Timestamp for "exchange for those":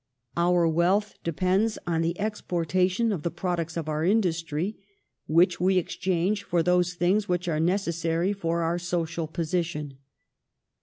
5.77-6.95